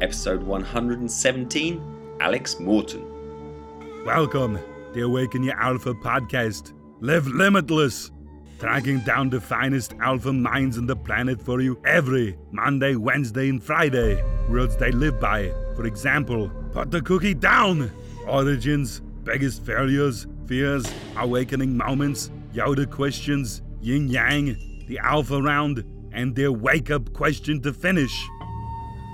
[0.00, 3.04] episode 117 Alex Morton.
[4.04, 4.58] Welcome,
[4.92, 6.72] the Awaken Your Alpha podcast.
[7.00, 8.10] Live limitless,
[8.58, 13.62] tracking down the finest alpha minds on the planet for you every Monday, Wednesday, and
[13.62, 14.22] Friday.
[14.48, 15.52] Words they live by.
[15.74, 17.90] For example, put the cookie down.
[18.26, 20.86] Origins, biggest failures, fears,
[21.16, 24.56] awakening moments, Yoda questions, yin yang,
[24.86, 28.26] the alpha round, and their wake up question to finish.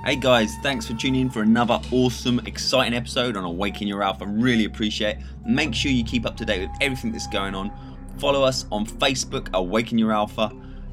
[0.05, 4.27] Hey guys, thanks for tuning in for another awesome, exciting episode on Awaken Your Alpha.
[4.27, 5.23] Really appreciate it.
[5.47, 7.71] Make sure you keep up to date with everything that's going on.
[8.19, 10.51] Follow us on Facebook, Awaken Your Alpha,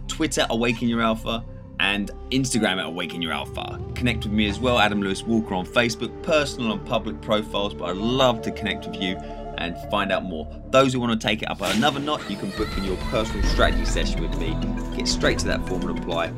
[0.07, 1.43] Twitter, Awaken Your Alpha,
[1.79, 3.81] and Instagram at Awaken Your Alpha.
[3.95, 7.85] Connect with me as well, Adam Lewis Walker on Facebook, personal and public profiles, but
[7.85, 9.15] I'd love to connect with you
[9.57, 10.47] and find out more.
[10.69, 13.43] Those who want to take it up another notch, you can book in your personal
[13.45, 14.55] strategy session with me.
[14.95, 16.31] Get straight to that form and apply.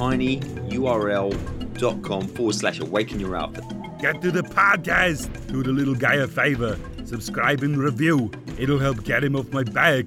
[0.00, 3.60] It's tinyurl.com forward slash awaken your alpha.
[4.00, 5.28] Get to the podcast.
[5.48, 6.78] Do the little guy a favor.
[7.04, 8.30] Subscribe and review.
[8.58, 10.06] It'll help get him off my back.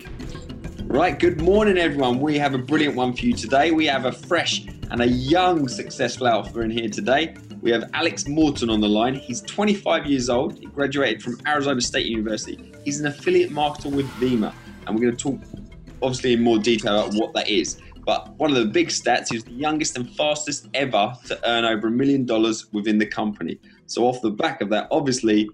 [0.86, 2.20] Right, good morning, everyone.
[2.20, 3.70] We have a brilliant one for you today.
[3.70, 7.36] We have a fresh and a young successful alpha in here today.
[7.62, 9.14] We have Alex Morton on the line.
[9.14, 10.58] He's 25 years old.
[10.58, 12.74] He graduated from Arizona State University.
[12.84, 14.56] He's an affiliate marketer with Vemma,
[14.88, 15.40] and we're going to talk,
[16.02, 17.78] obviously, in more detail about what that is.
[18.06, 21.64] But one of the big stats, he was the youngest and fastest ever to earn
[21.64, 23.60] over a million dollars within the company.
[23.86, 25.50] So, off the back of that, obviously,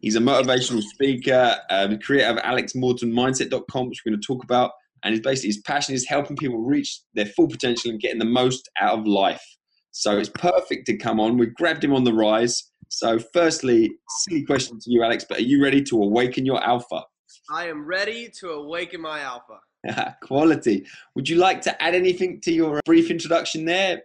[0.00, 4.72] he's a motivational speaker, um, creator of AlexMortonMindset.com, which we're going to talk about.
[5.02, 8.24] And his basically his passion is helping people reach their full potential and getting the
[8.24, 9.42] most out of life.
[9.90, 11.38] So it's perfect to come on.
[11.38, 12.70] We've grabbed him on the rise.
[12.88, 17.02] So, firstly, silly question to you, Alex, but are you ready to awaken your alpha?
[17.50, 19.58] I am ready to awaken my alpha.
[20.22, 20.86] Quality.
[21.14, 24.02] Would you like to add anything to your brief introduction there?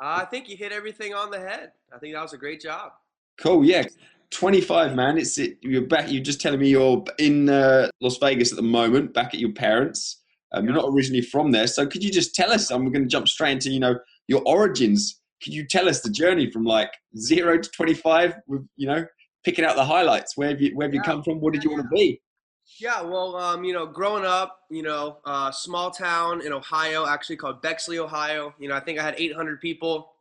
[0.00, 1.72] Uh, I think you hit everything on the head.
[1.94, 2.92] I think that was a great job.
[3.38, 3.64] Cool.
[3.64, 3.84] Yeah.
[4.30, 5.16] 25, man.
[5.18, 6.10] It's it, you're back.
[6.10, 9.52] You're just telling me you're in uh, Las Vegas at the moment, back at your
[9.52, 10.22] parents.
[10.54, 12.70] Um, You're not originally from there, so could you just tell us?
[12.70, 15.20] I'm going to jump straight into you know your origins.
[15.42, 18.34] Could you tell us the journey from like zero to 25?
[18.46, 19.04] With you know
[19.44, 20.36] picking out the highlights.
[20.36, 21.40] Where have you where have you come from?
[21.40, 22.20] What did you want to be?
[22.80, 27.36] Yeah, well, um, you know, growing up, you know, uh, small town in Ohio, actually
[27.36, 28.52] called Bexley, Ohio.
[28.58, 30.12] You know, I think I had 800 people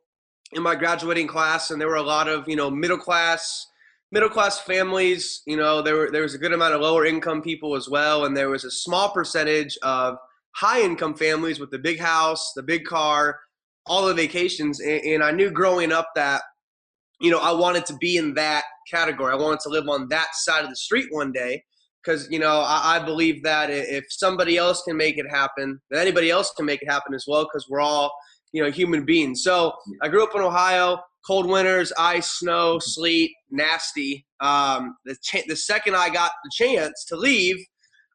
[0.51, 3.67] in my graduating class, and there were a lot of, you know, middle class,
[4.11, 5.41] middle class families.
[5.47, 8.25] You know, there were there was a good amount of lower income people as well,
[8.25, 10.17] and there was a small percentage of
[10.51, 13.39] high income families with the big house, the big car,
[13.87, 14.79] all the vacations.
[14.79, 16.43] And, and I knew growing up that,
[17.19, 19.33] you know, I wanted to be in that category.
[19.33, 21.63] I wanted to live on that side of the street one day
[22.03, 26.01] because you know I, I believe that if somebody else can make it happen, then
[26.01, 28.11] anybody else can make it happen as well because we're all
[28.51, 29.43] you know human beings.
[29.43, 34.25] So I grew up in Ohio, cold winters, ice, snow, sleet, nasty.
[34.39, 37.57] Um, the cha- the second I got the chance to leave,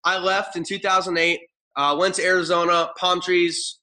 [0.04, 1.40] I left in 2008.
[1.76, 3.78] Uh, went to Arizona, palm trees,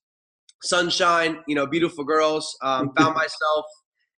[0.61, 2.55] sunshine, you know, beautiful girls.
[2.61, 3.65] Um, found myself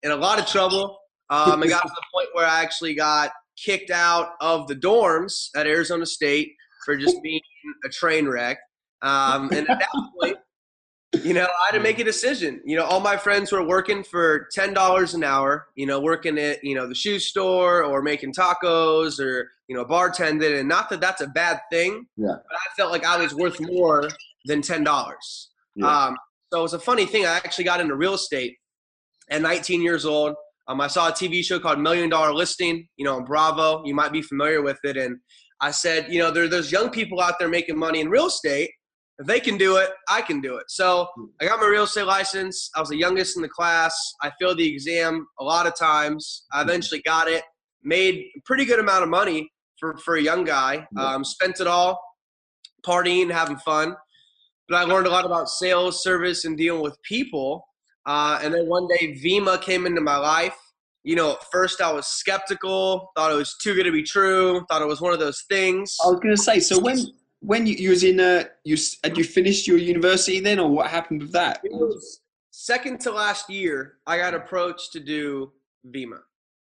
[0.03, 0.99] in a lot of trouble.
[1.29, 5.49] Um, I got to the point where I actually got kicked out of the dorms
[5.57, 6.53] at Arizona State
[6.85, 7.41] for just being
[7.85, 8.59] a train wreck.
[9.03, 9.89] Um, and at that
[10.21, 10.37] point,
[11.23, 12.61] you know, I had to make a decision.
[12.65, 15.69] You know, all my friends were working for ten dollars an hour.
[15.75, 19.85] You know, working at you know the shoe store or making tacos or you know
[19.85, 20.61] bartending.
[20.61, 22.07] And not that that's a bad thing.
[22.17, 22.35] Yeah.
[22.49, 24.09] But I felt like I was worth more
[24.45, 25.51] than ten dollars.
[25.75, 25.87] Yeah.
[25.87, 26.17] Um,
[26.53, 27.27] so it was a funny thing.
[27.27, 28.57] I actually got into real estate
[29.31, 30.35] at 19 years old.
[30.69, 33.85] Um, I saw a TV show called Million Dollar Listing, you know, on Bravo.
[33.85, 34.97] You might be familiar with it.
[34.97, 35.19] And
[35.61, 38.71] I said, you know, there, there's young people out there making money in real estate.
[39.19, 40.65] If they can do it, I can do it.
[40.69, 41.09] So
[41.41, 42.71] I got my real estate license.
[42.77, 43.97] I was the youngest in the class.
[44.23, 46.45] I failed the exam a lot of times.
[46.53, 47.43] I eventually got it,
[47.83, 50.87] made a pretty good amount of money for, for a young guy.
[50.99, 51.99] Um, spent it all
[52.87, 53.95] partying, having fun.
[54.69, 57.67] But I learned a lot about sales, service, and dealing with people.
[58.07, 60.57] Uh, and then one day, Vemma came into my life.
[61.03, 64.65] You know, at first I was skeptical, thought it was too good to be true,
[64.69, 65.97] thought it was one of those things.
[66.05, 66.59] I was going to say.
[66.61, 66.99] So when
[67.41, 70.89] when you, you was in uh you had you finished your university then, or what
[70.89, 71.61] happened with that?
[71.63, 75.53] It was second to last year, I got approached to do
[75.87, 76.21] Vemma.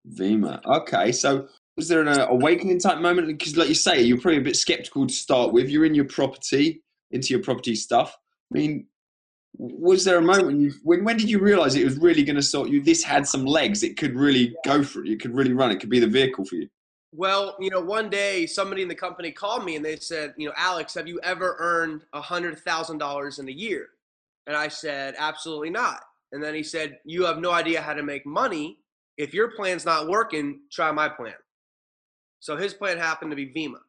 [0.08, 0.64] Vemma.
[0.66, 3.26] Okay, so was there an awakening type moment?
[3.28, 5.68] Because, like you say, you're probably a bit skeptical to start with.
[5.68, 8.16] You're in your property, into your property stuff.
[8.52, 8.86] I mean,
[9.58, 12.36] was there a moment when you when when did you realize it was really going
[12.36, 12.80] to sort you?
[12.82, 13.82] This had some legs.
[13.82, 15.08] It could really go for it.
[15.08, 15.70] You could really run.
[15.70, 16.68] It could be the vehicle for you.
[17.12, 20.46] Well, you know, one day somebody in the company called me and they said, you
[20.46, 23.88] know, Alex, have you ever earned a hundred thousand dollars in a year?
[24.46, 26.02] And I said, absolutely not.
[26.32, 28.78] And then he said, You have no idea how to make money.
[29.16, 31.34] If your plan's not working, try my plan.
[32.40, 33.80] So his plan happened to be Vemma.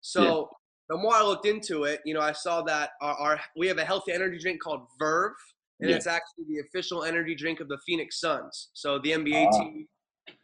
[0.00, 0.50] So.
[0.92, 3.78] The more I looked into it, you know, I saw that our, our we have
[3.78, 5.32] a healthy energy drink called Verve,
[5.80, 5.96] and yeah.
[5.96, 8.68] it's actually the official energy drink of the Phoenix Suns.
[8.74, 9.86] So the NBA uh, team.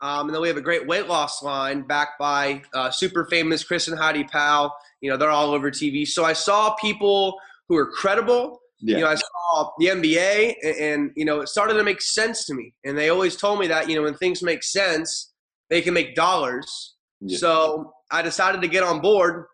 [0.00, 3.62] Um, and then we have a great weight loss line backed by uh, super famous
[3.62, 4.72] Chris and Heidi Powell.
[5.02, 6.06] You know, they're all over TV.
[6.06, 8.58] So I saw people who are credible.
[8.80, 8.96] Yeah.
[8.96, 12.46] You know, I saw the NBA, and, and you know, it started to make sense
[12.46, 12.72] to me.
[12.86, 15.30] And they always told me that you know, when things make sense,
[15.68, 16.94] they can make dollars.
[17.20, 17.36] Yeah.
[17.36, 19.44] So I decided to get on board,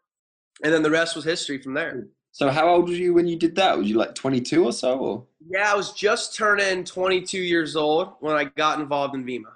[0.63, 2.07] and then the rest was history from there.
[2.33, 3.79] So how old were you when you did that?
[3.79, 4.99] Was you like 22 or so?
[4.99, 5.27] Or?
[5.49, 9.53] Yeah, I was just turning 22 years old when I got involved in Vemma.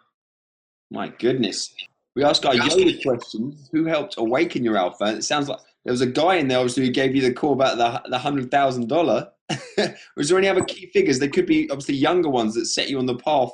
[0.90, 1.74] My goodness.
[2.14, 3.68] We asked our Yoda questions.
[3.72, 5.04] Who helped awaken your alpha?
[5.06, 7.52] it sounds like there was a guy in there obviously who gave you the call
[7.52, 9.28] about the the hundred thousand dollar.
[10.16, 11.18] Was there any other key figures?
[11.18, 13.50] There could be obviously younger ones that set you on the path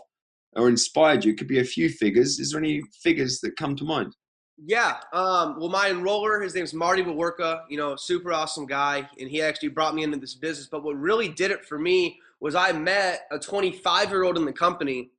[0.57, 1.33] or inspired you.
[1.33, 2.41] It could be a few figures.
[2.41, 4.15] Is there any figures that come to mind?
[4.63, 4.99] Yeah.
[5.13, 9.09] Um, well, my enroller, his name's Marty Waworka, you know, super awesome guy.
[9.19, 10.69] And he actually brought me into this business.
[10.69, 14.45] But what really did it for me was I met a 25 year old in
[14.45, 15.11] the company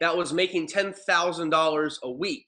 [0.00, 2.46] that was making $10,000 a week.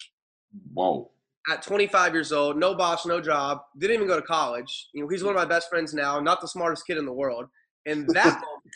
[0.72, 1.10] Whoa.
[1.50, 4.88] At 25 years old, no boss, no job, didn't even go to college.
[4.92, 7.12] You know, he's one of my best friends now, not the smartest kid in the
[7.12, 7.46] world.
[7.86, 8.74] And that moment,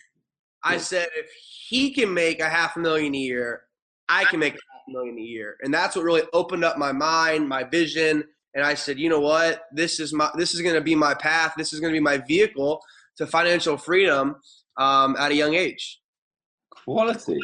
[0.62, 1.30] I said, if
[1.68, 3.62] he can make a half a million a year,
[4.08, 4.56] I can make
[4.88, 5.56] million a year.
[5.62, 8.24] And that's what really opened up my mind, my vision.
[8.54, 9.64] And I said, you know what?
[9.72, 11.54] This is my this is going to be my path.
[11.56, 12.82] This is going to be my vehicle
[13.16, 14.36] to financial freedom
[14.78, 16.00] um, at a young age.
[16.70, 17.38] Quality.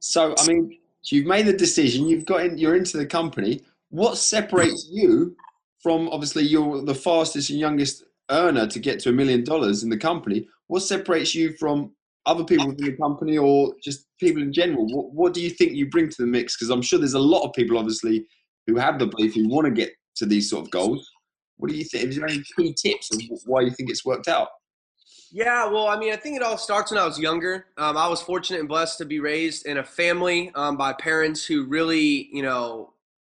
[0.00, 2.08] So, I mean, you've made the decision.
[2.08, 2.58] You've got in.
[2.58, 3.62] You're into the company.
[3.90, 5.36] What separates you
[5.82, 9.90] from obviously you're the fastest and youngest earner to get to a million dollars in
[9.90, 10.48] the company?
[10.66, 11.92] What separates you from
[12.26, 14.86] other people within the company or just people in general?
[14.86, 16.56] What, what do you think you bring to the mix?
[16.56, 18.26] Because I'm sure there's a lot of people, obviously,
[18.66, 21.10] who have the belief who want to get to these sort of goals.
[21.56, 22.08] What do you think?
[22.08, 24.48] Is there any key tips of why you think it's worked out?
[25.34, 27.66] Yeah, well, I mean, I think it all starts when I was younger.
[27.78, 31.44] Um, I was fortunate and blessed to be raised in a family um, by parents
[31.46, 32.92] who really, you know,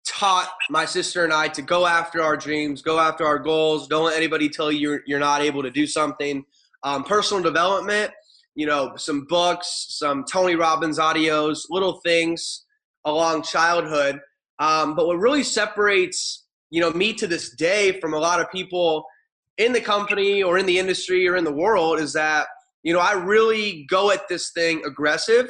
[0.07, 3.89] taught my sister and I to go after our dreams, go after our goals.
[3.89, 6.45] Don't let anybody tell you you're, you're not able to do something.
[6.83, 8.13] Um, personal development
[8.57, 12.65] you know, some books, some Tony Robbins audios, little things
[13.05, 14.19] along childhood.
[14.59, 18.51] Um, but what really separates, you know, me to this day from a lot of
[18.51, 19.05] people
[19.59, 22.47] in the company or in the industry or in the world is that,
[22.83, 25.47] you know, I really go at this thing aggressive.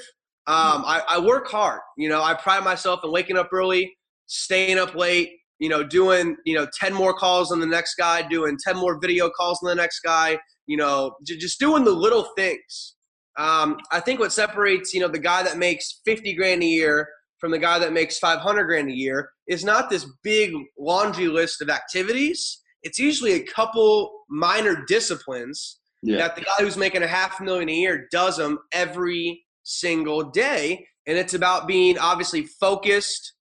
[0.49, 1.81] Um, I, I work hard.
[1.97, 5.31] You know, I pride myself in waking up early, staying up late,
[5.61, 8.99] you know, doing, you know, 10 more calls on the next guy, doing 10 more
[9.01, 12.96] video calls on the next guy, you know, just doing the little things.
[13.39, 17.09] Um, I think what separates, you know, the guy that makes 50 grand a year
[17.39, 21.61] from the guy that makes 500 grand a year is not this big laundry list
[21.61, 22.63] of activities.
[22.83, 26.19] It's usually a couple minor disciplines yeah.
[26.19, 30.87] that the guy who's making a half million a year does them every single day.
[31.07, 33.35] And it's about being obviously focused,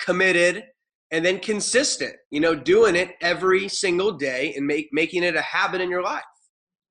[0.00, 0.64] committed,
[1.10, 5.42] and then consistent, you know, doing it every single day and make, making it a
[5.42, 6.22] habit in your life.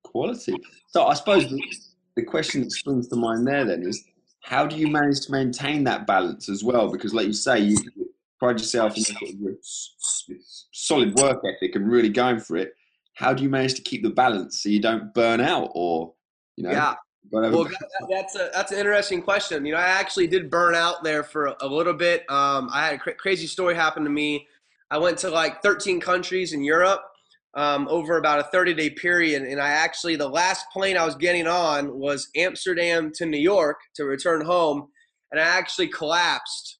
[0.04, 0.54] Quality.
[0.88, 1.52] So I suppose
[2.20, 4.04] the question that springs to mind there then is
[4.42, 6.90] how do you manage to maintain that balance as well?
[6.90, 7.76] Because, like you say, you
[8.38, 9.04] pride yourself in
[9.38, 9.54] your
[10.72, 12.72] solid work ethic and really going for it.
[13.14, 16.14] How do you manage to keep the balance so you don't burn out or,
[16.56, 16.70] you know?
[16.70, 16.94] Yeah.
[17.30, 19.64] Well, that, that's a that's an interesting question.
[19.64, 22.22] You know, I actually did burn out there for a, a little bit.
[22.30, 24.48] Um, I had a cr- crazy story happen to me.
[24.90, 27.02] I went to like 13 countries in Europe,
[27.54, 29.42] um, over about a 30 day period.
[29.42, 33.78] And I actually, the last plane I was getting on was Amsterdam to New York
[33.96, 34.88] to return home.
[35.30, 36.78] And I actually collapsed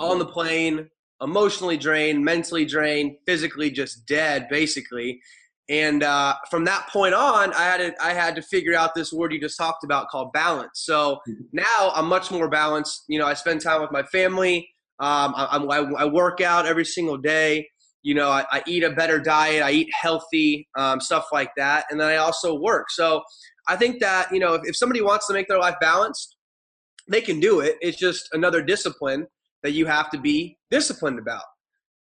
[0.00, 0.88] on the plane,
[1.20, 5.20] emotionally drained, mentally drained, physically just dead, basically.
[5.68, 9.12] And uh, from that point on, I had to, I had to figure out this
[9.12, 10.80] word you just talked about called balance.
[10.84, 11.20] So
[11.52, 13.04] now I'm much more balanced.
[13.08, 14.68] You know, I spend time with my family.
[15.00, 17.66] Um, I, I, I work out every single day
[18.04, 21.86] you know, I, I, eat a better diet, I eat healthy, um, stuff like that,
[21.90, 22.90] and then I also work.
[22.90, 23.22] So
[23.66, 26.36] I think that you know, if, if somebody wants to make their life balanced,
[27.08, 27.76] they can do it.
[27.80, 29.26] It's just another discipline
[29.62, 31.44] that you have to be disciplined about,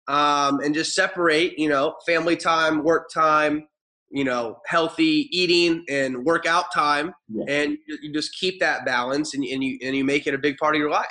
[0.07, 3.67] um, and just separate, you know, family time, work time,
[4.11, 7.45] you know, healthy eating and workout time, yeah.
[7.47, 10.57] and you just keep that balance, and, and you and you make it a big
[10.57, 11.07] part of your life.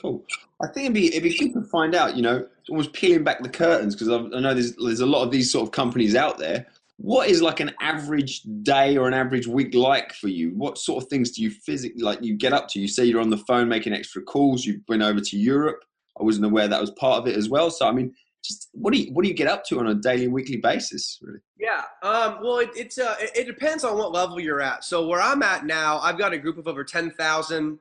[0.00, 0.24] Cool.
[0.62, 2.16] I think it'd be it'd be good to find out.
[2.16, 5.30] You know, almost peeling back the curtains because I know there's there's a lot of
[5.30, 6.66] these sort of companies out there.
[6.98, 10.50] what is like an average day or an average week like for you?
[10.50, 12.80] What sort of things do you physically like you get up to?
[12.80, 14.64] You say you're on the phone making extra calls.
[14.64, 15.84] You've been over to Europe.
[16.18, 17.70] I wasn't aware that was part of it as well.
[17.70, 19.94] So I mean, just what do you what do you get up to on a
[19.94, 21.18] daily weekly basis?
[21.22, 21.38] Really?
[21.58, 21.82] Yeah.
[22.02, 24.82] Um, well, it, it's uh, it, it depends on what level you're at.
[24.82, 27.78] So where I'm at now, I've got a group of over ten thousand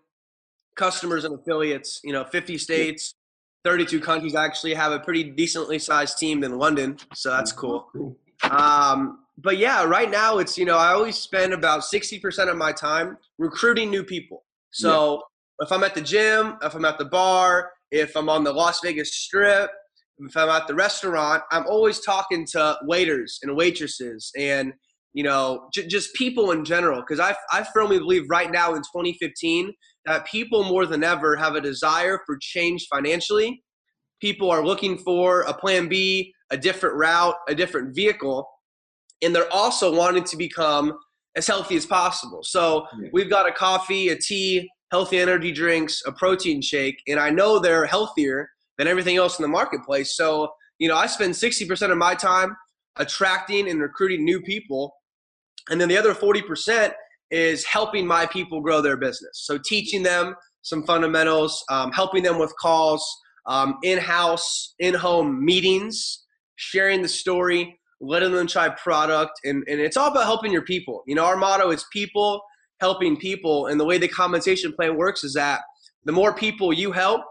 [0.77, 2.00] customers and affiliates.
[2.03, 3.13] You know, 50 states.
[3.63, 7.89] 32 countries I actually have a pretty decently sized team in London, so that's cool.
[7.91, 8.15] cool.
[8.50, 12.55] Um, but yeah, right now it's you know I always spend about sixty percent of
[12.55, 14.46] my time recruiting new people.
[14.72, 15.15] So
[15.60, 15.65] yeah.
[15.65, 18.79] if I'm at the gym, if I'm at the bar, if I'm on the Las
[18.81, 19.69] Vegas Strip,
[20.19, 24.74] if I'm at the restaurant, I'm always talking to waiters and waitresses and
[25.17, 28.81] you know j- just people in general because I I firmly believe right now in
[28.81, 29.74] 2015
[30.05, 33.63] that people more than ever have a desire for change financially.
[34.21, 38.47] People are looking for a plan B, a different route, a different vehicle,
[39.24, 40.93] and they're also wanting to become
[41.36, 42.41] as healthy as possible.
[42.43, 47.31] So we've got a coffee, a tea, healthy energy drinks, a protein shake, and I
[47.31, 50.15] know they're healthier than everything else in the marketplace.
[50.15, 52.55] So, you know, I spend 60% of my time
[52.97, 54.93] attracting and recruiting new people.
[55.69, 56.91] And then the other 40%
[57.31, 59.31] is helping my people grow their business.
[59.45, 63.05] So teaching them some fundamentals, um, helping them with calls,
[63.45, 70.12] um, in-house, in-home meetings, sharing the story, letting them try product, and, and it's all
[70.12, 71.03] about helping your people.
[71.07, 72.41] You know, our motto is people
[72.79, 75.62] helping people, and the way the compensation plan works is that
[76.03, 77.21] the more people you help,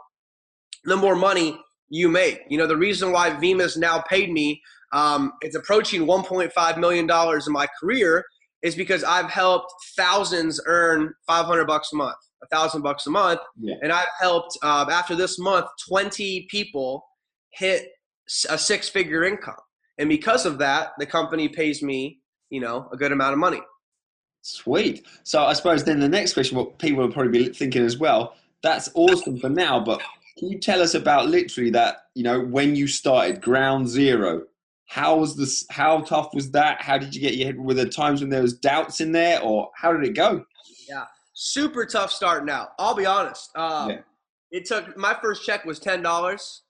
[0.85, 2.41] the more money you make.
[2.49, 4.61] You know, the reason why Vemma's now paid me,
[4.93, 8.25] um, it's approaching $1.5 million in my career,
[8.63, 13.41] is because I've helped thousands earn 500 bucks a month, a thousand bucks a month,
[13.61, 13.75] yeah.
[13.83, 17.05] and I've helped uh, after this month 20 people
[17.51, 17.89] hit
[18.49, 19.55] a six-figure income.
[19.99, 23.61] And because of that, the company pays me, you know, a good amount of money.
[24.43, 25.07] Sweet.
[25.25, 28.37] So I suppose then the next question, what people will probably be thinking as well,
[28.63, 30.01] that's awesome for now, but
[30.39, 34.43] can you tell us about literally that, you know, when you started ground zero?
[34.87, 35.67] How was this?
[35.71, 36.81] How tough was that?
[36.81, 37.59] How did you get your head?
[37.59, 40.45] Were there times when there was doubts in there, or how did it go?
[40.89, 42.71] Yeah, super tough starting out.
[42.79, 43.51] I'll be honest.
[43.57, 43.99] Um, yeah.
[44.53, 46.63] It took my first check was ten dollars.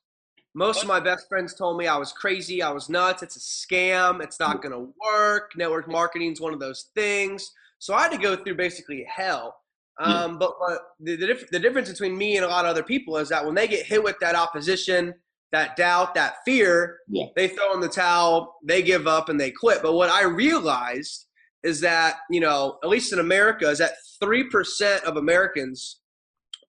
[0.54, 3.38] Most of my best friends told me I was crazy, I was nuts, it's a
[3.38, 5.50] scam, it's not going to work.
[5.54, 7.52] Network marketing is one of those things.
[7.78, 9.54] So I had to go through basically hell.
[9.98, 13.18] Um, but, but the, the, the, difference between me and a lot of other people
[13.18, 15.14] is that when they get hit with that opposition,
[15.56, 17.26] that doubt, that fear, yeah.
[17.34, 19.82] they throw in the towel, they give up, and they quit.
[19.82, 21.26] But what I realized
[21.62, 26.00] is that, you know, at least in America, is that 3% of Americans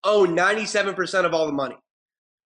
[0.06, 1.76] own 97% of all the money.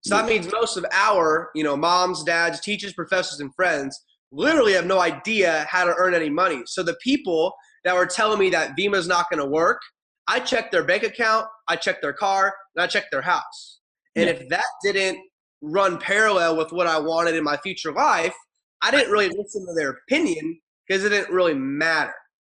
[0.03, 4.74] So that means most of our, you know, moms, dads, teachers, professors, and friends literally
[4.74, 6.63] have no idea how to earn any money.
[6.65, 9.79] So the people that were telling me that Vemma's not going to work,
[10.27, 13.79] I checked their bank account, I checked their car, and I checked their house.
[14.15, 14.33] And yeah.
[14.33, 15.19] if that didn't
[15.62, 18.36] run parallel with what I wanted in my future life,
[18.82, 22.13] I didn't really listen to their opinion because it didn't really matter.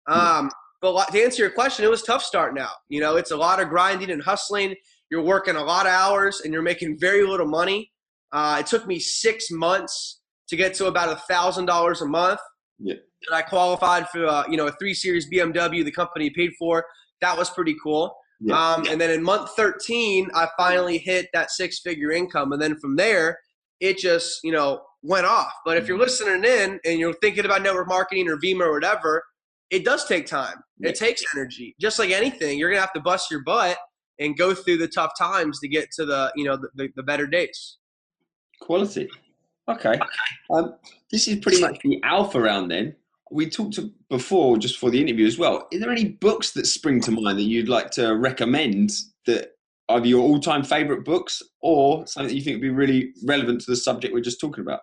[0.07, 2.77] Um, but to answer your question, it was tough starting out.
[2.89, 4.75] You know, it's a lot of grinding and hustling
[5.13, 7.93] you're working a lot of hours and you're making very little money.
[8.33, 12.41] Uh, it took me six months to get to about a thousand dollars a month.
[12.79, 12.95] Yeah.
[13.27, 16.83] And I qualified for uh, you know a three series BMW the company paid for.
[17.21, 18.17] That was pretty cool.
[18.45, 18.75] Yeah.
[18.75, 22.77] Um, and then in month 13, I finally hit that six figure income, and then
[22.79, 23.39] from there,
[23.81, 25.53] it just you know went off.
[25.65, 26.05] But if you're mm-hmm.
[26.05, 29.23] listening in and you're thinking about network marketing or Vemma or whatever,
[29.71, 30.57] it does take time.
[30.79, 30.91] Yeah.
[30.91, 31.75] It takes energy.
[31.81, 33.79] Just like anything, you're gonna have to bust your butt
[34.19, 37.27] and go through the tough times to get to the you know the, the better
[37.27, 37.79] days.
[38.61, 39.09] Quality.
[39.69, 39.99] Okay.
[40.51, 40.75] Um,
[41.11, 42.97] this is pretty much the alpha round then.
[43.33, 45.67] We talked before, just for the interview as well.
[45.73, 48.91] Is there any books that spring to mind that you'd like to recommend
[49.27, 49.53] that
[49.89, 53.71] are your all-time favorite books, or something that you think would be really relevant to
[53.71, 54.81] the subject we're just talking about?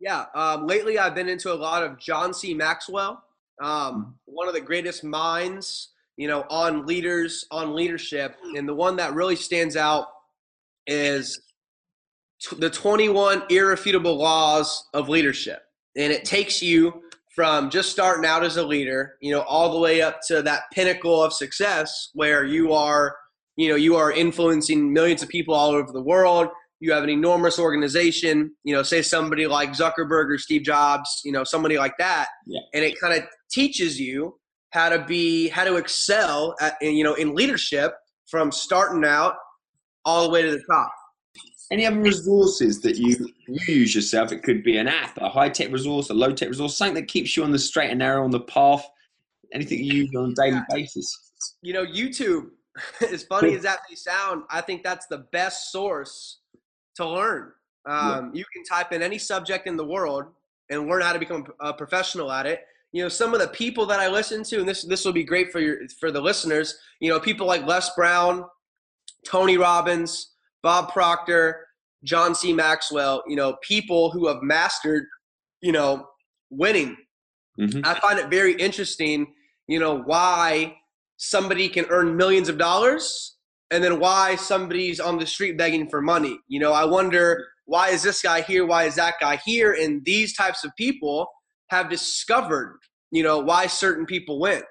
[0.00, 0.26] Yeah.
[0.34, 2.54] Um, lately, I've been into a lot of John C.
[2.54, 3.22] Maxwell,
[3.62, 4.02] um, hmm.
[4.26, 8.36] one of the greatest minds you know, on leaders, on leadership.
[8.56, 10.08] And the one that really stands out
[10.86, 11.40] is
[12.40, 15.62] t- the 21 irrefutable laws of leadership.
[15.96, 17.02] And it takes you
[17.36, 20.62] from just starting out as a leader, you know, all the way up to that
[20.72, 23.14] pinnacle of success where you are,
[23.56, 26.48] you know, you are influencing millions of people all over the world.
[26.80, 31.32] You have an enormous organization, you know, say somebody like Zuckerberg or Steve Jobs, you
[31.32, 32.28] know, somebody like that.
[32.46, 32.60] Yeah.
[32.72, 34.38] And it kind of teaches you
[34.70, 37.94] how to be how to excel at you know in leadership
[38.28, 39.34] from starting out
[40.04, 40.90] all the way to the top
[41.72, 44.30] Any other resources that you you use yourself?
[44.30, 47.08] It could be an app, a high tech resource, a low tech resource, something that
[47.08, 48.86] keeps you on the straight and narrow on the path.
[49.52, 51.32] Anything you use on a daily basis.
[51.62, 52.50] You know, YouTube.
[53.12, 56.40] as funny as that may sound, I think that's the best source
[56.96, 57.52] to learn.
[57.86, 58.40] Um, yeah.
[58.40, 60.24] You can type in any subject in the world
[60.70, 62.64] and learn how to become a professional at it.
[62.92, 65.24] You know, some of the people that I listen to, and this this will be
[65.24, 66.78] great for your for the listeners.
[67.00, 68.44] You know, people like Les Brown,
[69.24, 70.32] Tony Robbins,
[70.66, 71.64] Bob Proctor,
[72.02, 72.52] John C.
[72.52, 73.22] Maxwell.
[73.28, 75.04] You know, people who have mastered,
[75.60, 76.08] you know,
[76.50, 76.96] winning.
[77.60, 77.82] Mm-hmm.
[77.84, 79.32] I find it very interesting.
[79.68, 80.74] You know why
[81.18, 83.36] somebody can earn millions of dollars
[83.70, 86.36] and then why somebody's on the street begging for money.
[86.48, 88.66] You know, I wonder why is this guy here?
[88.66, 89.72] Why is that guy here?
[89.80, 91.28] And these types of people
[91.70, 92.80] have discovered,
[93.12, 94.62] you know, why certain people win.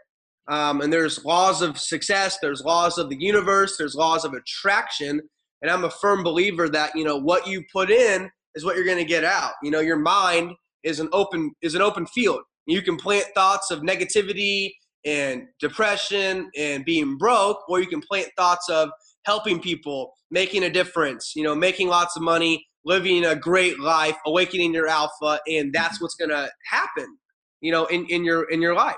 [0.50, 5.22] Um, and there's laws of success, there's laws of the universe, there's laws of attraction.
[5.66, 8.86] And I'm a firm believer that, you know, what you put in is what you're
[8.86, 9.54] going to get out.
[9.64, 10.52] You know, your mind
[10.84, 12.42] is an open is an open field.
[12.68, 14.74] You can plant thoughts of negativity
[15.06, 18.92] and depression and being broke, or you can plant thoughts of
[19.26, 24.18] helping people, making a difference, you know, making lots of money, living a great life,
[24.28, 27.18] awakening your alpha, and that's what's gonna happen,
[27.62, 28.96] you know, in, in your in your life.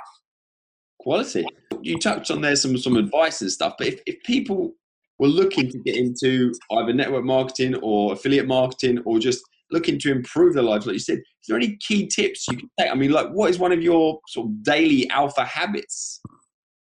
[1.00, 1.45] Quality.
[1.81, 4.74] You touched on there some some advice and stuff, but if, if people
[5.19, 10.12] were looking to get into either network marketing or affiliate marketing or just looking to
[10.12, 12.91] improve their lives, like you said, is there any key tips you can take?
[12.91, 16.21] I mean, like, what is one of your sort of daily alpha habits?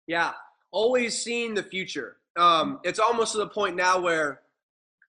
[0.07, 0.31] Yeah,
[0.71, 2.17] always seeing the future.
[2.35, 4.41] Um, it's almost to the point now where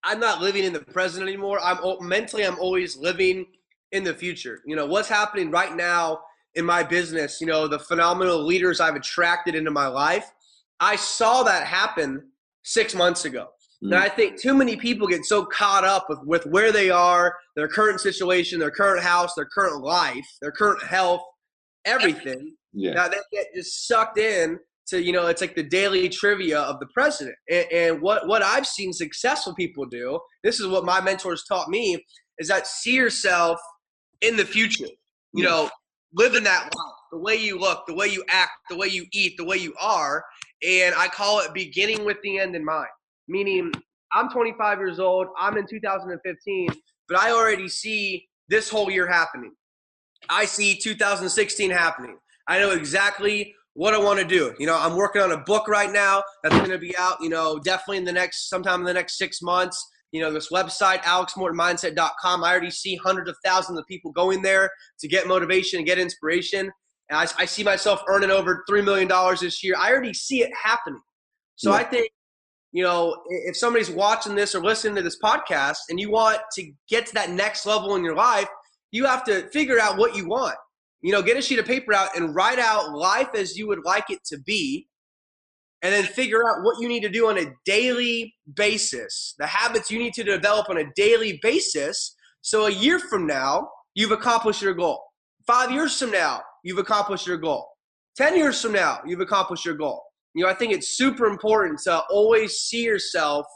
[0.05, 1.59] I'm not living in the present anymore.
[1.63, 3.47] I'm mentally, I'm always living
[3.93, 4.61] in the future.
[4.67, 6.21] You know, what's happening right now
[6.55, 10.31] in my business, you know, the phenomenal leaders I've attracted into my life.
[10.79, 12.31] I saw that happen
[12.65, 13.49] six months ago.
[13.83, 13.93] Mm.
[13.93, 17.35] And I think too many people get so caught up with, with where they are,
[17.57, 21.23] their current situation, their current house, their current life, their current health,
[21.85, 22.55] everything.
[22.73, 22.95] Yeah.
[22.95, 26.79] Now they get just sucked in to you know it's like the daily trivia of
[26.81, 31.01] the president and, and, what what i've seen successful people do this is what my
[31.01, 32.03] mentors taught me
[32.39, 33.59] is that see yourself
[34.21, 34.87] in the future
[35.33, 35.71] you know
[36.15, 39.07] live in that life the way you look the way you act the way you
[39.13, 40.23] eat the way you are
[40.63, 42.89] and i call it beginning with the end in mind
[43.29, 43.73] meaning
[44.13, 46.69] i'm 25 years old i'm in 2015
[47.09, 49.53] but i already see this whole year happening
[50.29, 52.17] i see 2016 happening
[52.49, 54.55] i know exactly what I want to do.
[54.59, 57.29] You know, I'm working on a book right now that's going to be out, you
[57.29, 59.85] know, definitely in the next, sometime in the next six months.
[60.13, 64.71] You know, this website, alexmortonmindset.com, I already see hundreds of thousands of people going there
[65.01, 66.71] to get motivation and get inspiration.
[67.11, 69.09] And I, I see myself earning over $3 million
[69.41, 69.75] this year.
[69.79, 71.01] I already see it happening.
[71.57, 71.77] So yeah.
[71.77, 72.11] I think,
[72.73, 76.73] you know, if somebody's watching this or listening to this podcast and you want to
[76.89, 78.49] get to that next level in your life,
[78.91, 80.57] you have to figure out what you want
[81.05, 83.85] you know, get a sheet of paper out and write out life as you would
[83.85, 84.89] like it to be.
[85.83, 89.91] And then figure out what you need to do on a daily basis, the habits
[89.91, 92.17] you need to develop on a daily basis.
[92.41, 95.03] So a year from now, you've accomplished your goal.
[95.47, 97.69] Five years from now, you've accomplished your goal.
[98.17, 100.03] 10 years from now, you've accomplished your goal.
[100.35, 103.47] You know, I think it's super important to always see yourself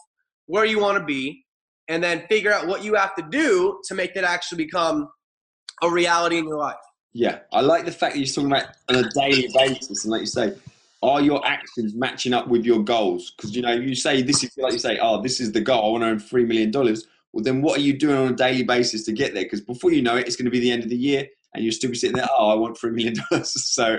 [0.47, 1.45] where you want to be
[1.89, 5.09] and then figure out what you have to do to make that actually become
[5.83, 6.77] a reality in your life.
[7.13, 10.21] Yeah, I like the fact that you're talking about on a daily basis, and like
[10.21, 10.55] you say,
[11.03, 13.33] are your actions matching up with your goals?
[13.33, 15.87] Because you know, you say this is like you say, oh, this is the goal.
[15.87, 17.07] I want to earn three million dollars.
[17.33, 19.45] Well, then what are you doing on a daily basis to get there?
[19.45, 21.27] Because before you know it, it's going to be the end of the year,
[21.59, 22.29] and you'll still be sitting there.
[22.37, 23.53] Oh, I want three million dollars.
[23.73, 23.99] so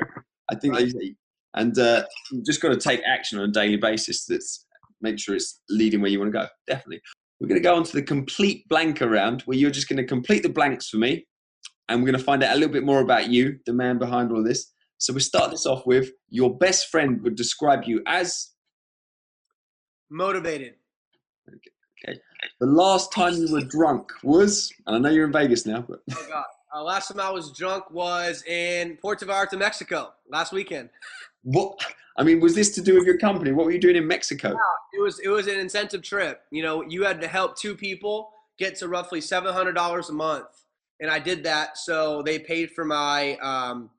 [0.49, 1.15] I think, like you say,
[1.55, 4.25] and uh, you just got to take action on a daily basis.
[4.25, 4.65] That's
[5.01, 6.47] make sure it's leading where you want to go.
[6.67, 7.01] Definitely.
[7.39, 10.03] We're going to go on to the complete blank around, where you're just going to
[10.03, 11.25] complete the blanks for me
[11.89, 14.31] and we're going to find out a little bit more about you, the man behind
[14.31, 14.71] all this.
[14.99, 18.51] So we start this off with your best friend would describe you as
[20.09, 20.75] motivated.
[21.47, 22.11] Okay.
[22.11, 22.19] okay.
[22.59, 25.99] The last time you were drunk was, and I know you're in Vegas now, but.
[26.11, 26.45] Oh God.
[26.73, 30.89] Uh, last time I was drunk was in Puerto Vallarta, Mexico, last weekend.
[31.43, 31.79] What?
[32.17, 33.53] I mean, was this to do with your company?
[33.53, 34.49] What were you doing in Mexico?
[34.49, 35.19] Yeah, it was.
[35.19, 36.41] It was an incentive trip.
[36.51, 40.13] You know, you had to help two people get to roughly seven hundred dollars a
[40.13, 40.47] month
[40.99, 41.77] and I did that.
[41.77, 43.89] So they paid for my um,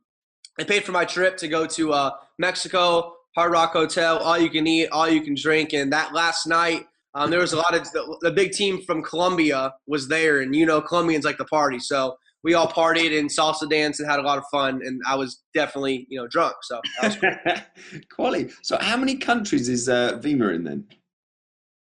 [0.59, 4.51] they paid for my trip to go to uh, Mexico, Hard Rock Hotel, all you
[4.51, 5.73] can eat, all you can drink.
[5.73, 9.03] And that last night, um, there was a lot of the, the, big team from
[9.03, 13.29] Colombia was there, and you know Colombians like the party, so we all partied and
[13.29, 14.81] salsa danced and had a lot of fun.
[14.85, 17.33] And I was definitely you know drunk, so cool.
[18.15, 18.53] quality.
[18.63, 20.87] So how many countries is uh, Vemma in then?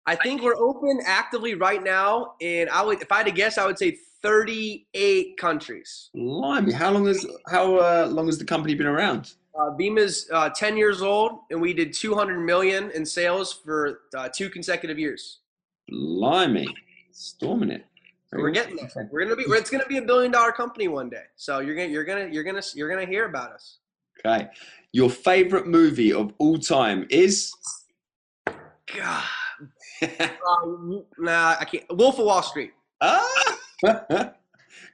[0.07, 3.59] I think we're open actively right now, and I would, if I had to guess,
[3.59, 6.09] I would say 38 countries.
[6.14, 9.35] Blimey, how long has how uh, long has the company been around?
[9.55, 14.29] Uh, Vemma's uh, 10 years old, and we did 200 million in sales for uh,
[14.35, 15.40] two consecutive years.
[15.88, 16.68] Blimey,
[17.11, 17.85] storming it.
[18.31, 19.09] So we're getting there.
[19.11, 19.45] We're gonna be.
[19.49, 21.25] It's gonna be a billion dollar company one day.
[21.37, 23.79] So you're gonna, you're gonna, you're gonna, you're gonna hear about us.
[24.25, 24.49] Okay.
[24.93, 27.53] Your favorite movie of all time is?
[28.47, 29.25] God.
[30.49, 31.85] um, nah, I can't.
[31.97, 32.73] Wolf of Wall Street.
[33.01, 33.59] Ah,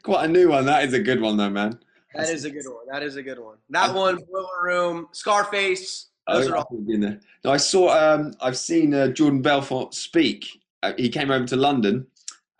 [0.02, 0.64] quite a new one.
[0.66, 1.78] That is a good one, though, man.
[2.14, 2.84] That is a good one.
[2.90, 3.56] That is a good one.
[3.70, 6.10] That one, Boiler Room, Scarface.
[6.28, 6.68] Those Oh, are all.
[6.88, 7.20] in there.
[7.44, 7.88] No, I saw.
[7.90, 10.46] Um, I've seen uh, Jordan Belfort speak.
[10.82, 12.06] Uh, he came over to London,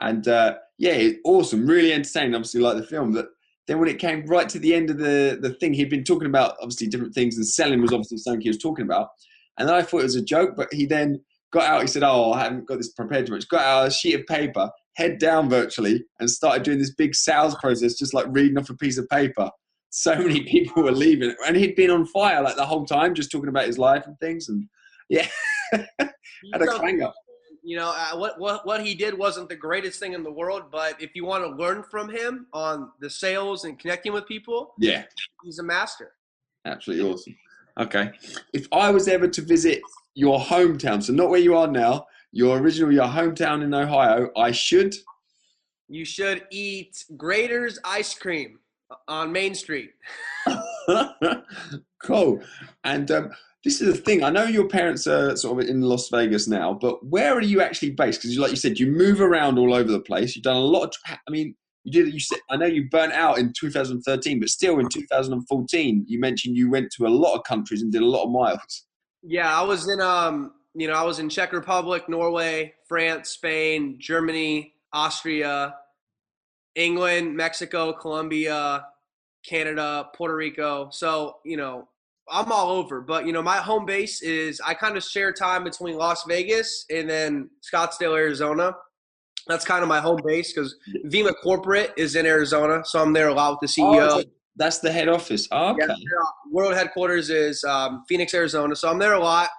[0.01, 2.35] and uh, yeah, awesome, really entertaining.
[2.35, 3.13] Obviously, like the film.
[3.13, 3.29] But
[3.67, 6.29] then when it came right to the end of the the thing, he'd been talking
[6.29, 9.09] about obviously different things, and selling was obviously something he was talking about.
[9.59, 11.21] And then I thought it was a joke, but he then
[11.53, 11.83] got out.
[11.83, 14.27] He said, "Oh, I haven't got this prepared too much." Got out a sheet of
[14.27, 18.71] paper, head down virtually, and started doing this big sales process, just like reading off
[18.71, 19.51] a piece of paper.
[19.91, 23.31] So many people were leaving, and he'd been on fire like the whole time, just
[23.31, 24.49] talking about his life and things.
[24.49, 24.67] And
[25.09, 25.29] yeah,
[25.73, 27.13] had a clanger.
[27.67, 30.65] You know uh, what, what what he did wasn't the greatest thing in the world,
[30.71, 34.75] but if you want to learn from him on the sales and connecting with people,
[34.79, 35.05] Yeah,
[35.43, 36.13] he's a master.
[36.67, 37.37] absolutely awesome.
[37.81, 38.11] Okay,
[38.53, 39.81] if I was ever to visit
[40.15, 44.51] your hometown, so not where you are now, your original, your hometown in Ohio, I
[44.53, 44.95] should.
[45.89, 48.59] You should eat Graeter's ice cream
[49.09, 49.91] on Main Street.
[52.03, 52.41] cool.
[52.85, 53.31] And um,
[53.65, 54.23] this is the thing.
[54.23, 57.63] I know your parents are sort of in Las Vegas now, but where are you
[57.63, 58.23] actually based?
[58.23, 60.37] Because, like you said, you move around all over the place.
[60.37, 60.85] You've done a lot.
[60.85, 62.13] Of, I mean, you did.
[62.13, 66.57] You said I know you burnt out in 2013, but still in 2014, you mentioned
[66.57, 68.85] you went to a lot of countries and did a lot of miles.
[69.23, 73.97] Yeah, I was in um, you know, I was in Czech Republic, Norway, France, Spain,
[73.99, 75.77] Germany, Austria,
[76.75, 78.87] England, Mexico, Colombia,
[79.47, 80.89] Canada, Puerto Rico.
[80.91, 81.89] So, you know,
[82.31, 83.01] I'm all over.
[83.01, 86.87] But, you know, my home base is I kind of share time between Las Vegas
[86.91, 88.75] and then Scottsdale, Arizona.
[89.47, 90.75] That's kind of my home base because
[91.07, 92.83] Vemma Corporate is in Arizona.
[92.85, 94.09] So I'm there a lot with the CEO.
[94.11, 94.25] Oh,
[94.57, 95.47] that's the head office.
[95.51, 95.87] Oh, okay.
[95.87, 95.95] Yeah,
[96.51, 98.75] world headquarters is um, Phoenix, Arizona.
[98.75, 99.51] So I'm there a lot,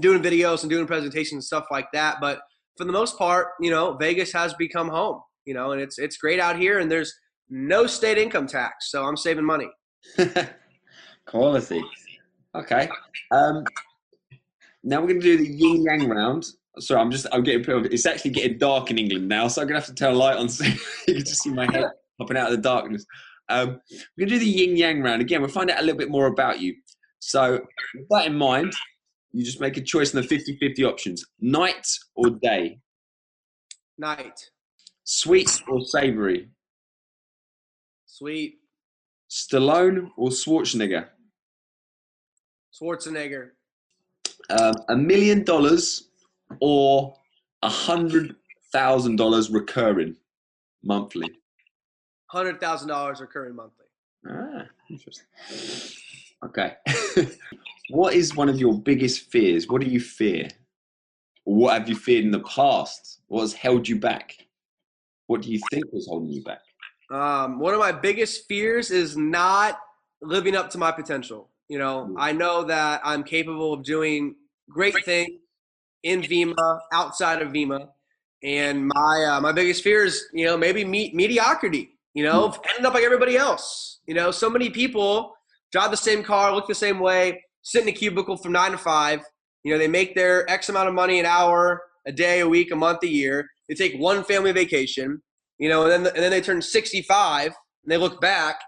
[0.00, 2.16] doing videos and doing presentations and stuff like that.
[2.20, 2.40] But
[2.76, 5.20] for the most part, you know, Vegas has become home.
[5.44, 7.14] You know, and it's it's great out here, and there's
[7.48, 9.68] no state income tax, so I'm saving money.
[11.26, 11.82] Quality.
[12.54, 12.88] Okay.
[13.30, 13.64] Um,
[14.82, 16.46] now we're going to do the yin yang round.
[16.78, 19.80] Sorry, I'm just I'm getting it's actually getting dark in England now, so I'm gonna
[19.80, 20.64] have to turn a light on so
[21.08, 21.86] you can just see my head
[22.18, 23.06] popping out of the darkness.
[23.48, 25.40] Um, we're gonna do the yin yang round again.
[25.40, 26.74] We'll find out a little bit more about you.
[27.18, 27.60] So
[27.94, 28.74] with that in mind,
[29.32, 32.78] you just make a choice in the 50-50 options: night or day,
[33.98, 34.38] Night,
[35.04, 36.50] sweet or savory,
[38.04, 38.56] sweet,
[39.30, 41.08] Stallone or Schwarzenegger,
[42.76, 43.50] Schwarzenegger,
[44.50, 46.08] um, a million dollars
[46.60, 47.14] or
[47.62, 48.36] a hundred
[48.72, 50.16] thousand dollars recurring
[50.82, 51.30] monthly.
[52.26, 53.86] hundred thousand dollars recurring monthly.
[54.28, 55.26] Ah, interesting.
[56.44, 56.74] Okay.
[57.90, 59.68] what is one of your biggest fears?
[59.68, 60.48] What do you fear?
[61.44, 63.20] What have you feared in the past?
[63.28, 64.46] What has held you back?
[65.28, 66.60] What do you think was holding you back?
[67.10, 69.78] Um, one of my biggest fears is not
[70.20, 71.50] living up to my potential.
[71.68, 74.36] You know, I know that I'm capable of doing
[74.70, 75.30] great things
[76.02, 77.88] in Vemma, outside of Vemma,
[78.42, 81.90] and my uh, my biggest fear is, you know, maybe me- mediocrity.
[82.14, 84.00] You know, ending up like everybody else.
[84.06, 85.34] You know, so many people
[85.72, 88.78] drive the same car, look the same way, sit in a cubicle from nine to
[88.78, 89.20] five.
[89.64, 92.70] You know, they make their X amount of money an hour, a day, a week,
[92.70, 93.48] a month, a year.
[93.68, 95.20] They take one family vacation
[95.58, 97.54] you know, and then and then they turn 65 and
[97.86, 98.60] they look back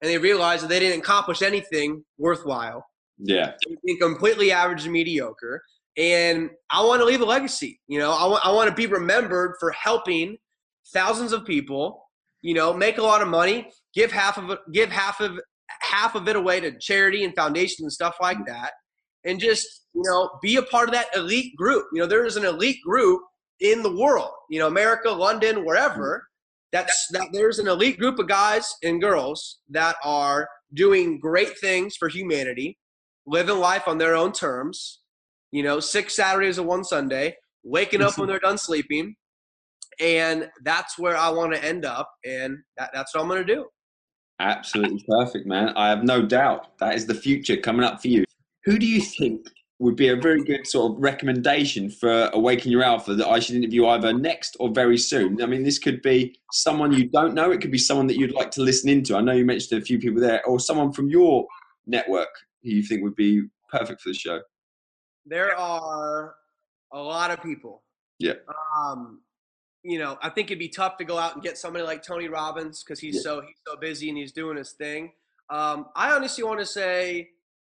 [0.00, 2.84] and they realize that they didn't accomplish anything worthwhile.
[3.18, 3.52] Yeah.
[3.84, 5.62] Being completely average and mediocre.
[5.96, 7.80] And I want to leave a legacy.
[7.88, 10.36] You know, I want I want to be remembered for helping
[10.92, 12.04] thousands of people.
[12.42, 15.40] You know, make a lot of money, give half of it, give half of
[15.80, 18.74] half of it away to charity and foundations and stuff like that,
[19.24, 21.86] and just you know be a part of that elite group.
[21.92, 23.20] You know, there is an elite group
[23.58, 24.30] in the world.
[24.50, 26.27] You know, America, London, wherever
[26.72, 31.96] that's that there's an elite group of guys and girls that are doing great things
[31.96, 32.76] for humanity
[33.26, 35.00] living life on their own terms
[35.50, 38.22] you know six saturdays and one sunday waking up mm-hmm.
[38.22, 39.14] when they're done sleeping
[40.00, 43.54] and that's where i want to end up and that, that's what i'm going to
[43.54, 43.66] do
[44.40, 45.70] Absolutely perfect, man.
[45.70, 48.24] I have no doubt that is the future coming up for you.
[48.64, 49.48] Who do you think
[49.80, 53.54] would be a very good sort of recommendation for Awaken Your Alpha that I should
[53.56, 55.40] interview either next or very soon?
[55.40, 57.52] I mean, this could be someone you don't know.
[57.52, 59.16] It could be someone that you'd like to listen into.
[59.16, 61.46] I know you mentioned a few people there, or someone from your
[61.86, 62.28] network
[62.64, 64.40] who you think would be perfect for the show.
[65.26, 66.34] There are
[66.92, 67.82] a lot of people.
[68.18, 68.34] Yeah.
[68.76, 69.20] Um,
[69.84, 72.28] you know, I think it'd be tough to go out and get somebody like Tony
[72.28, 73.20] Robbins because he's Yeah.
[73.22, 75.12] so he's so busy and he's doing his thing.
[75.50, 77.30] Um, I honestly want to say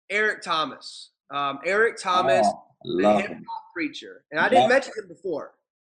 [0.09, 1.09] Eric Thomas.
[1.31, 3.45] Um, Eric Thomas, Oh, love hip him.
[3.73, 5.53] preacher, and I didn't mention him before,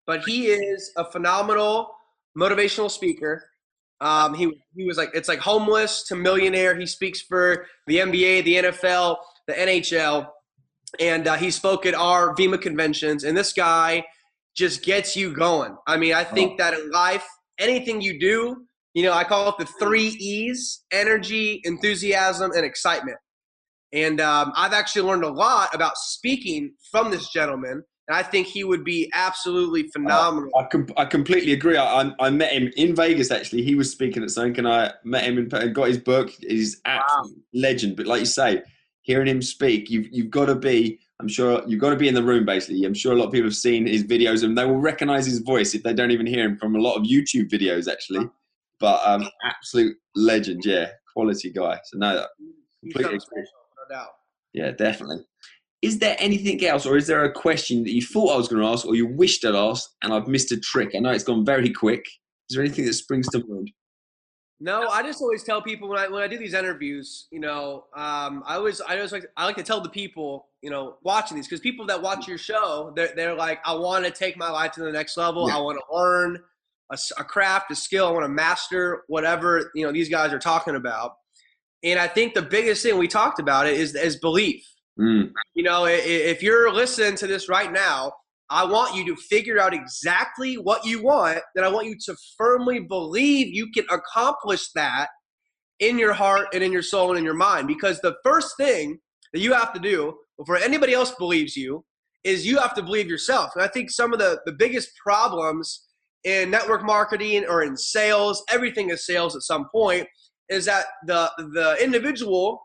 [0.05, 1.91] but he is a phenomenal
[2.37, 3.43] motivational speaker.
[3.99, 6.77] Um, he he was like it's like homeless to millionaire.
[6.79, 10.27] He speaks for the NBA, the NFL, the NHL,
[10.99, 13.23] and uh, he spoke at our Vemma conventions.
[13.23, 14.05] And this guy
[14.55, 15.75] just gets you going.
[15.87, 17.25] I mean, I think that in life,
[17.59, 23.17] anything you do, you know, I call it the three E's: energy, enthusiasm, and excitement.
[23.93, 28.47] And um, I've actually learned a lot about speaking from this gentleman, and I think
[28.47, 30.49] he would be absolutely phenomenal.
[30.57, 31.77] I, com- I completely agree.
[31.77, 33.63] I, I, I met him in Vegas actually.
[33.63, 36.29] He was speaking at something, and I met him and and got his book.
[36.41, 37.97] He's absolute legend.
[37.97, 38.61] But like you say,
[39.01, 40.99] hearing him speak, you've you've got to be.
[41.19, 42.45] I'm sure you've got to be in the room.
[42.45, 45.25] Basically, I'm sure a lot of people have seen his videos, and they will recognize
[45.25, 48.29] his voice if they don't even hear him from a lot of YouTube videos actually.
[48.79, 51.79] But um, absolute legend, yeah, quality guy.
[51.85, 52.25] So no,
[52.83, 53.47] completely agree.
[53.89, 54.09] Doubt.
[54.53, 55.25] Yeah, definitely.
[55.81, 58.61] Is there anything else, or is there a question that you thought I was going
[58.61, 60.91] to ask, or you wished I'd asked, and I've missed a trick?
[60.95, 62.03] I know it's gone very quick.
[62.49, 63.71] Is there anything that springs to mind?
[64.59, 67.85] No, I just always tell people when I when I do these interviews, you know,
[67.95, 71.37] um, I always I always like I like to tell the people, you know, watching
[71.37, 74.49] these because people that watch your show, they're they're like, I want to take my
[74.49, 75.47] life to the next level.
[75.47, 75.57] Yeah.
[75.57, 76.39] I want to learn
[76.89, 78.07] a craft, a skill.
[78.07, 81.17] I want to master whatever you know these guys are talking about.
[81.91, 84.63] And I think the biggest thing we talked about it is is belief.
[84.99, 88.11] Mm, You know, if you're listening to this right now,
[88.49, 92.15] I want you to figure out exactly what you want, and I want you to
[92.37, 95.07] firmly believe you can accomplish that
[95.79, 97.67] in your heart and in your soul and in your mind.
[97.67, 98.99] Because the first thing
[99.33, 101.85] that you have to do before anybody else believes you
[102.23, 103.51] is you have to believe yourself.
[103.55, 105.85] And I think some of the, the biggest problems
[106.23, 110.07] in network marketing or in sales, everything is sales at some point,
[110.49, 112.61] is that the the individual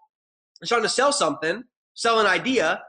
[0.61, 1.65] is trying to sell something,
[1.95, 2.83] sell an idea,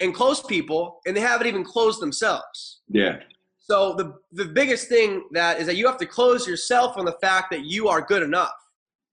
[0.00, 2.80] and close people, and they haven't even closed themselves.
[2.88, 3.16] yeah,
[3.58, 7.16] So the the biggest thing that is that you have to close yourself on the
[7.20, 8.52] fact that you are good enough.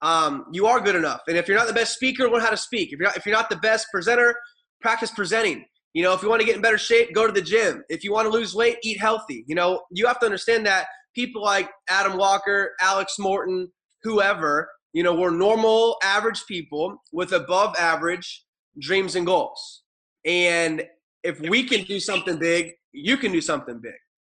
[0.02, 2.58] Um, you are good enough, and if you're not the best speaker, learn how to
[2.58, 2.92] speak.
[2.92, 4.36] If you're not, if you're not the best presenter,
[4.82, 5.66] practice presenting.
[5.94, 7.84] You know, if you want to get in better shape, go to the gym.
[7.90, 9.44] If you want to lose weight, eat healthy.
[9.46, 13.70] You know, you have to understand that people like Adam Walker, Alex Morton,
[14.04, 18.46] whoever, you know, we're normal, average people with above average
[18.80, 19.84] dreams and goals.
[20.26, 20.84] And
[21.24, 23.94] if we can do something big, you can do something big.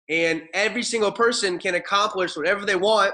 [0.09, 3.13] And every single person can accomplish whatever they want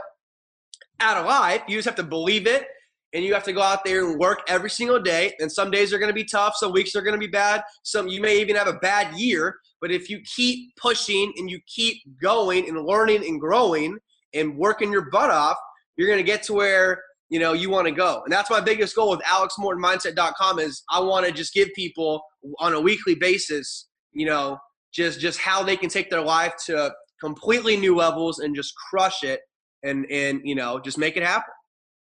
[0.99, 1.62] out of life.
[1.67, 2.67] You just have to believe it
[3.13, 5.34] and you have to go out there and work every single day.
[5.39, 7.63] And some days are going to be tough, some weeks are going to be bad,
[7.84, 9.58] some you may even have a bad year.
[9.82, 13.97] But if you keep pushing and you keep going and learning and growing
[14.34, 15.58] and working your butt off,
[15.97, 17.01] you're going to get to where
[17.32, 18.22] you know you want to go.
[18.24, 22.22] And that's my biggest goal with AlexMortonMindset.com is I want to just give people
[22.60, 24.60] on a weekly basis, you know,
[24.94, 29.24] just just how they can take their life to completely new levels and just crush
[29.24, 29.39] it
[29.84, 31.54] and and you know just make it happen.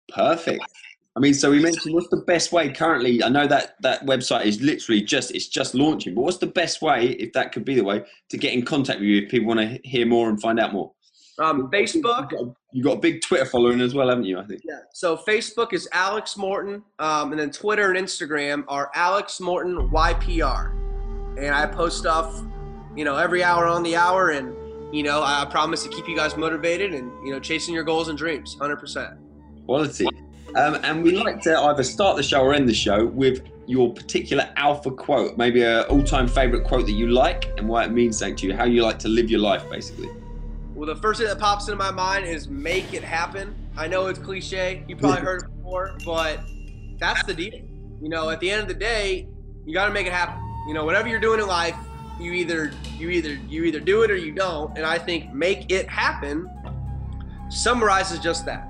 [0.10, 0.64] perfect.
[1.18, 3.24] I mean, so we mentioned what's the best way currently?
[3.24, 6.82] I know that that website is literally just it's just launching, but what's the best
[6.82, 9.48] way, if that could be the way, to get in contact with you if people
[9.48, 10.92] want to hear more and find out more?
[11.38, 12.32] Um, Facebook,
[12.72, 14.40] You've got, got a big Twitter following as well, haven't you?
[14.40, 14.62] I think.
[14.64, 14.80] yeah.
[14.94, 20.72] So Facebook is Alex Morton, um, and then Twitter and Instagram are Alex Morton YPR,
[21.38, 22.42] and I post stuff,
[22.96, 24.56] you know, every hour on the hour, and
[24.96, 28.08] you know, I promise to keep you guys motivated and you know, chasing your goals
[28.08, 29.16] and dreams, hundred percent.
[29.66, 30.08] Quality.
[30.56, 33.94] Um, and we like to either start the show or end the show with your
[33.94, 38.20] particular alpha quote, maybe a all-time favorite quote that you like and why it means
[38.20, 40.10] something to you, how you like to live your life, basically.
[40.76, 43.56] Well, the first thing that pops into my mind is make it happen.
[43.78, 44.84] I know it's cliche.
[44.90, 46.42] You probably heard it before, but
[47.00, 47.54] that's the deal.
[48.02, 49.30] You know, at the end of the day,
[49.66, 50.38] you got to make it happen.
[50.68, 51.76] You know, whatever you're doing in life,
[52.20, 54.76] you either you either you either do it or you don't.
[54.78, 56.50] And I think make it happen
[57.50, 58.68] summarizes just that.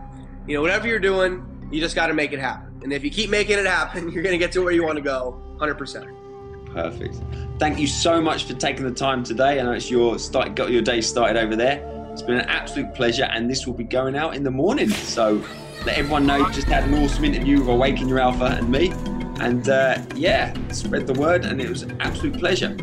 [0.48, 2.82] You know, whatever you're doing, you just got to make it happen.
[2.84, 4.98] And if you keep making it happen, you're going to get to where you want
[4.98, 6.72] to go 100%.
[6.72, 7.22] Perfect.
[7.58, 9.60] Thank you so much for taking the time today.
[9.60, 11.95] I know it's your start, got your day started over there.
[12.16, 14.90] It's been an absolute pleasure, and this will be going out in the morning.
[14.90, 15.44] So
[15.86, 18.94] let everyone know you just had an awesome interview with Awaken Your Alpha and me.
[19.42, 22.78] And uh, yeah, spread the word, and it was an absolute pleasure.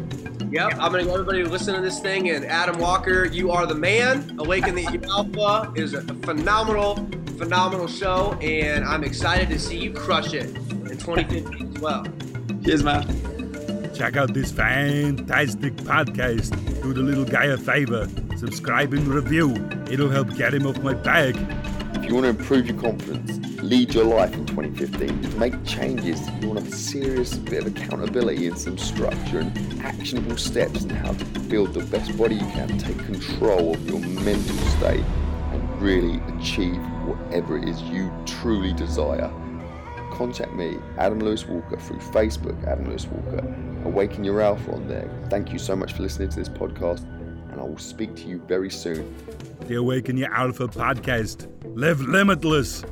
[0.51, 2.29] Yep, I'm gonna go everybody listen to this thing.
[2.29, 4.37] And Adam Walker, you are the man.
[4.39, 6.97] Awaken the Alpha is a phenomenal,
[7.39, 12.05] phenomenal show, and I'm excited to see you crush it in 2015 as well.
[12.63, 13.33] Cheers, man.
[13.95, 16.83] Check out this fantastic podcast.
[16.83, 18.07] Do the little guy a favor.
[18.43, 19.55] Subscribe and review.
[19.89, 21.37] It'll help get him off my back.
[21.95, 26.49] If you want to improve your confidence, lead your life in 2015, make changes, you
[26.49, 31.25] want a serious bit of accountability and some structure and actionable steps in how to
[31.43, 35.05] build the best body you can, take control of your mental state
[35.53, 39.33] and really achieve whatever it is you truly desire.
[40.11, 43.47] Contact me, Adam Lewis Walker, through Facebook, Adam Lewis Walker.
[43.85, 45.09] Awaken Your Alpha on there.
[45.31, 47.22] Thank you so much for listening to this podcast, and
[47.63, 49.15] I will speak to you very soon.
[49.69, 51.47] The Awaken Your Alpha podcast.
[51.77, 52.83] Live limitless.